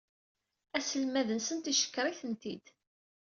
[0.77, 2.65] Aselmad-nsent yeckeṛ-itent-id.